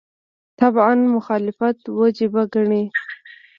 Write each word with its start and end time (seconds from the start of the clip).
تعبداً 0.59 0.95
مخالفت 1.15 1.77
وجیبه 1.99 2.41
ګڼي. 2.53 2.83